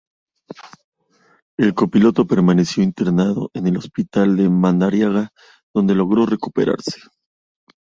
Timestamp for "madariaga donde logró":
4.49-6.25